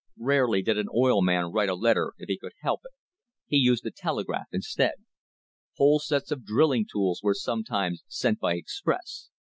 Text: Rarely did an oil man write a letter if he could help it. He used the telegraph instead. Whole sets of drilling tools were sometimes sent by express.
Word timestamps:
Rarely 0.17 0.63
did 0.63 0.79
an 0.79 0.87
oil 0.95 1.21
man 1.21 1.51
write 1.51 1.69
a 1.69 1.75
letter 1.75 2.13
if 2.17 2.27
he 2.27 2.35
could 2.35 2.53
help 2.61 2.81
it. 2.85 2.91
He 3.45 3.57
used 3.57 3.83
the 3.83 3.91
telegraph 3.91 4.47
instead. 4.51 4.93
Whole 5.75 5.99
sets 5.99 6.31
of 6.31 6.43
drilling 6.43 6.87
tools 6.91 7.21
were 7.21 7.35
sometimes 7.35 8.01
sent 8.07 8.39
by 8.39 8.55
express. 8.55 9.29